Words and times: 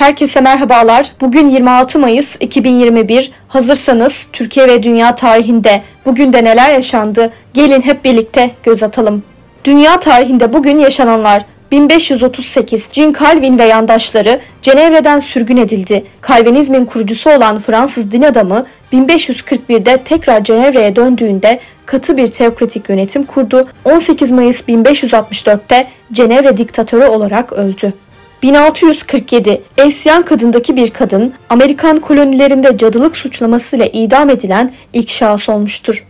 Herkese 0.00 0.40
merhabalar. 0.40 1.12
Bugün 1.20 1.48
26 1.48 1.98
Mayıs 1.98 2.36
2021. 2.40 3.30
Hazırsanız 3.48 4.26
Türkiye 4.32 4.68
ve 4.68 4.82
dünya 4.82 5.14
tarihinde 5.14 5.82
bugün 6.06 6.32
de 6.32 6.44
neler 6.44 6.70
yaşandı? 6.70 7.32
Gelin 7.54 7.80
hep 7.80 8.04
birlikte 8.04 8.50
göz 8.62 8.82
atalım. 8.82 9.22
Dünya 9.64 10.00
tarihinde 10.00 10.52
bugün 10.52 10.78
yaşananlar 10.78 11.44
1538 11.70 12.88
Jean 12.92 13.14
Calvin 13.20 13.58
ve 13.58 13.64
yandaşları 13.64 14.40
Cenevre'den 14.62 15.20
sürgün 15.20 15.56
edildi. 15.56 16.04
Calvinizmin 16.28 16.84
kurucusu 16.84 17.30
olan 17.30 17.58
Fransız 17.58 18.12
din 18.12 18.22
adamı 18.22 18.66
1541'de 18.92 19.96
tekrar 19.96 20.44
Cenevre'ye 20.44 20.96
döndüğünde 20.96 21.60
katı 21.86 22.16
bir 22.16 22.26
teokratik 22.26 22.88
yönetim 22.88 23.22
kurdu. 23.22 23.68
18 23.84 24.30
Mayıs 24.30 24.60
1564'te 24.60 25.88
Cenevre 26.12 26.56
diktatörü 26.56 27.04
olarak 27.04 27.52
öldü. 27.52 27.92
1647 28.42 29.62
Esyan 29.78 30.22
kadındaki 30.22 30.76
bir 30.76 30.90
kadın 30.90 31.32
Amerikan 31.48 32.00
kolonilerinde 32.00 32.78
cadılık 32.78 33.16
suçlamasıyla 33.16 33.86
idam 33.86 34.30
edilen 34.30 34.72
ilk 34.92 35.10
şahıs 35.10 35.48
olmuştur. 35.48 36.06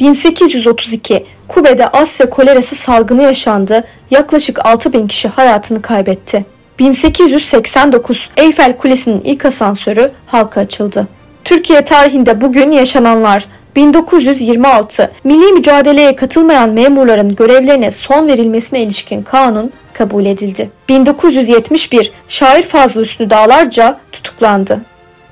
1832 0.00 1.26
Kube'de 1.48 1.88
Asya 1.88 2.30
kolerası 2.30 2.74
salgını 2.74 3.22
yaşandı. 3.22 3.84
Yaklaşık 4.10 4.66
6000 4.66 5.06
kişi 5.06 5.28
hayatını 5.28 5.82
kaybetti. 5.82 6.44
1889 6.78 8.28
Eyfel 8.36 8.76
Kulesi'nin 8.76 9.20
ilk 9.20 9.44
asansörü 9.44 10.10
halka 10.26 10.60
açıldı. 10.60 11.08
Türkiye 11.44 11.84
tarihinde 11.84 12.40
bugün 12.40 12.70
yaşananlar 12.70 13.46
1926 13.76 15.12
milli 15.24 15.52
mücadeleye 15.52 16.16
katılmayan 16.16 16.70
memurların 16.70 17.34
görevlerine 17.36 17.90
son 17.90 18.28
verilmesine 18.28 18.82
ilişkin 18.82 19.22
kanun 19.22 19.72
kabul 19.92 20.26
edildi. 20.26 20.70
1971 20.88 22.12
şair 22.28 22.62
Fazıl 22.62 23.02
Hüsnü 23.04 23.30
Dağlarca 23.30 23.98
tutuklandı. 24.12 24.80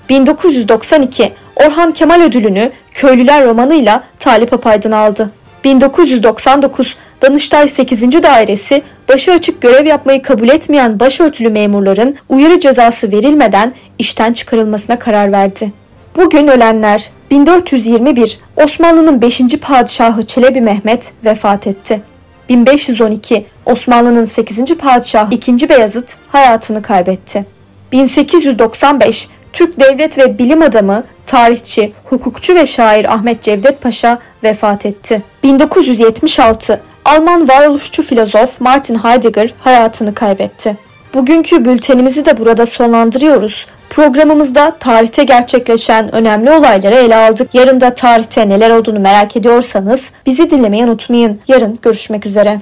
1992 0.08 1.32
Orhan 1.56 1.92
Kemal 1.92 2.22
ödülünü 2.22 2.72
Köylüler 2.94 3.44
romanıyla 3.44 4.04
Talip 4.18 4.52
Apaydın 4.52 4.92
aldı. 4.92 5.30
1999 5.64 6.96
Danıştay 7.22 7.68
8. 7.68 8.22
Dairesi 8.22 8.82
başı 9.08 9.32
açık 9.32 9.60
görev 9.60 9.86
yapmayı 9.86 10.22
kabul 10.22 10.48
etmeyen 10.48 11.00
başörtülü 11.00 11.48
memurların 11.48 12.16
uyarı 12.28 12.60
cezası 12.60 13.12
verilmeden 13.12 13.74
işten 13.98 14.32
çıkarılmasına 14.32 14.98
karar 14.98 15.32
verdi. 15.32 15.72
Bugün 16.16 16.48
ölenler 16.48 17.10
1421 17.32 18.38
Osmanlı'nın 18.56 19.22
5. 19.22 19.40
padişahı 19.62 20.26
Çelebi 20.26 20.60
Mehmet 20.60 21.12
vefat 21.24 21.66
etti. 21.66 22.02
1512 22.48 23.46
Osmanlı'nın 23.66 24.24
8. 24.24 24.76
padişahı 24.76 25.34
2. 25.34 25.68
Beyazıt 25.68 26.16
hayatını 26.28 26.82
kaybetti. 26.82 27.46
1895 27.92 29.28
Türk 29.52 29.80
devlet 29.80 30.18
ve 30.18 30.38
bilim 30.38 30.62
adamı, 30.62 31.04
tarihçi, 31.26 31.92
hukukçu 32.04 32.54
ve 32.54 32.66
şair 32.66 33.14
Ahmet 33.14 33.42
Cevdet 33.42 33.82
Paşa 33.82 34.18
vefat 34.44 34.86
etti. 34.86 35.22
1976 35.42 36.80
Alman 37.04 37.48
varoluşçu 37.48 38.02
filozof 38.02 38.60
Martin 38.60 38.94
Heidegger 38.94 39.54
hayatını 39.60 40.14
kaybetti. 40.14 40.76
Bugünkü 41.14 41.64
bültenimizi 41.64 42.26
de 42.26 42.38
burada 42.38 42.66
sonlandırıyoruz. 42.66 43.66
Programımızda 43.92 44.76
tarihte 44.80 45.24
gerçekleşen 45.24 46.14
önemli 46.14 46.50
olayları 46.50 46.94
ele 46.94 47.16
aldık. 47.16 47.54
Yarın 47.54 47.80
da 47.80 47.94
tarihte 47.94 48.48
neler 48.48 48.70
olduğunu 48.70 48.98
merak 48.98 49.36
ediyorsanız 49.36 50.10
bizi 50.26 50.50
dinlemeyi 50.50 50.84
unutmayın. 50.84 51.40
Yarın 51.48 51.78
görüşmek 51.82 52.26
üzere. 52.26 52.60